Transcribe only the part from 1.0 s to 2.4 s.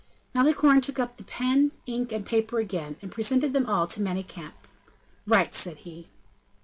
the pen, ink, and